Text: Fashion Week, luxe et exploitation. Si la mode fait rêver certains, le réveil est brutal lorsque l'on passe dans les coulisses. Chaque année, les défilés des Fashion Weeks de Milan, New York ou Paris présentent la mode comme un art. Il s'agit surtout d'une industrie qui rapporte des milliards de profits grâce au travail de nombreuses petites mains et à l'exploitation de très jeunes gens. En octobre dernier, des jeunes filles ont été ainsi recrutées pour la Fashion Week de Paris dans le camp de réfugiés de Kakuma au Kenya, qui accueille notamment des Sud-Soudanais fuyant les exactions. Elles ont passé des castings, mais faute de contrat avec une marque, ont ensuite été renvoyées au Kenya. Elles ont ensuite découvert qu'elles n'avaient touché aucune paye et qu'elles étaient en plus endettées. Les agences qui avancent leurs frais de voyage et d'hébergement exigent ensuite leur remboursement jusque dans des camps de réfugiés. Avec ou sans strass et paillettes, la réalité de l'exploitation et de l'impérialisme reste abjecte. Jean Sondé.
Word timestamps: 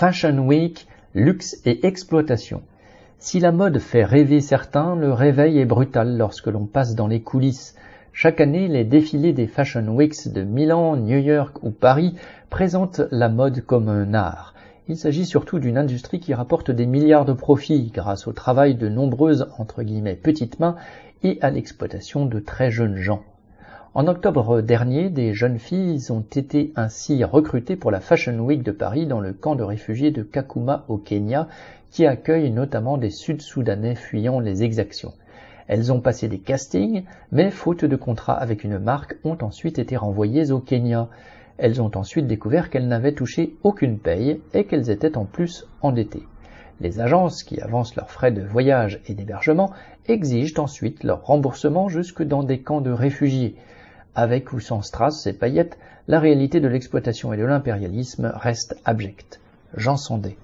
Fashion 0.00 0.38
Week, 0.46 0.86
luxe 1.14 1.60
et 1.66 1.86
exploitation. 1.86 2.62
Si 3.18 3.38
la 3.38 3.52
mode 3.52 3.78
fait 3.78 4.02
rêver 4.02 4.40
certains, 4.40 4.96
le 4.96 5.12
réveil 5.12 5.58
est 5.58 5.66
brutal 5.66 6.16
lorsque 6.16 6.46
l'on 6.46 6.64
passe 6.64 6.94
dans 6.94 7.06
les 7.06 7.20
coulisses. 7.20 7.74
Chaque 8.14 8.40
année, 8.40 8.66
les 8.66 8.84
défilés 8.84 9.34
des 9.34 9.46
Fashion 9.46 9.86
Weeks 9.88 10.32
de 10.32 10.42
Milan, 10.42 10.96
New 10.96 11.18
York 11.18 11.62
ou 11.62 11.70
Paris 11.70 12.14
présentent 12.48 13.02
la 13.10 13.28
mode 13.28 13.60
comme 13.66 13.90
un 13.90 14.14
art. 14.14 14.54
Il 14.88 14.96
s'agit 14.96 15.26
surtout 15.26 15.58
d'une 15.58 15.76
industrie 15.76 16.18
qui 16.18 16.32
rapporte 16.32 16.70
des 16.70 16.86
milliards 16.86 17.26
de 17.26 17.34
profits 17.34 17.92
grâce 17.92 18.26
au 18.26 18.32
travail 18.32 18.76
de 18.76 18.88
nombreuses 18.88 19.48
petites 20.22 20.60
mains 20.60 20.76
et 21.22 21.36
à 21.42 21.50
l'exploitation 21.50 22.24
de 22.24 22.40
très 22.40 22.70
jeunes 22.70 22.96
gens. 22.96 23.22
En 23.92 24.06
octobre 24.06 24.60
dernier, 24.60 25.10
des 25.10 25.34
jeunes 25.34 25.58
filles 25.58 26.12
ont 26.12 26.24
été 26.36 26.72
ainsi 26.76 27.24
recrutées 27.24 27.74
pour 27.74 27.90
la 27.90 27.98
Fashion 27.98 28.38
Week 28.38 28.62
de 28.62 28.70
Paris 28.70 29.04
dans 29.04 29.18
le 29.18 29.32
camp 29.32 29.56
de 29.56 29.64
réfugiés 29.64 30.12
de 30.12 30.22
Kakuma 30.22 30.84
au 30.86 30.96
Kenya, 30.96 31.48
qui 31.90 32.06
accueille 32.06 32.52
notamment 32.52 32.98
des 32.98 33.10
Sud-Soudanais 33.10 33.96
fuyant 33.96 34.38
les 34.38 34.62
exactions. 34.62 35.12
Elles 35.66 35.92
ont 35.92 35.98
passé 35.98 36.28
des 36.28 36.38
castings, 36.38 37.02
mais 37.32 37.50
faute 37.50 37.84
de 37.84 37.96
contrat 37.96 38.34
avec 38.34 38.62
une 38.62 38.78
marque, 38.78 39.16
ont 39.24 39.38
ensuite 39.40 39.80
été 39.80 39.96
renvoyées 39.96 40.52
au 40.52 40.60
Kenya. 40.60 41.08
Elles 41.58 41.82
ont 41.82 41.90
ensuite 41.96 42.28
découvert 42.28 42.70
qu'elles 42.70 42.86
n'avaient 42.86 43.14
touché 43.14 43.56
aucune 43.64 43.98
paye 43.98 44.40
et 44.54 44.66
qu'elles 44.66 44.90
étaient 44.90 45.18
en 45.18 45.24
plus 45.24 45.66
endettées. 45.82 46.28
Les 46.80 47.00
agences 47.00 47.42
qui 47.42 47.60
avancent 47.60 47.96
leurs 47.96 48.12
frais 48.12 48.30
de 48.30 48.42
voyage 48.42 49.00
et 49.08 49.14
d'hébergement 49.14 49.72
exigent 50.06 50.62
ensuite 50.62 51.02
leur 51.02 51.26
remboursement 51.26 51.88
jusque 51.88 52.22
dans 52.22 52.44
des 52.44 52.60
camps 52.60 52.80
de 52.80 52.92
réfugiés. 52.92 53.56
Avec 54.14 54.52
ou 54.52 54.60
sans 54.60 54.82
strass 54.82 55.26
et 55.26 55.32
paillettes, 55.32 55.78
la 56.08 56.20
réalité 56.20 56.60
de 56.60 56.68
l'exploitation 56.68 57.32
et 57.32 57.36
de 57.36 57.44
l'impérialisme 57.44 58.32
reste 58.34 58.76
abjecte. 58.84 59.40
Jean 59.76 59.96
Sondé. 59.96 60.36